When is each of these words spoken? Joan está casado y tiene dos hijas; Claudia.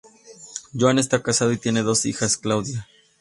Joan 0.73 0.97
está 0.97 1.21
casado 1.21 1.51
y 1.51 1.59
tiene 1.59 1.83
dos 1.83 2.07
hijas; 2.07 2.35
Claudia. 2.35 2.87